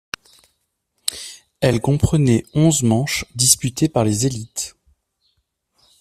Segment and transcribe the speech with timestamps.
[1.59, 4.75] Elle comprenait onze manches disputées par les élites.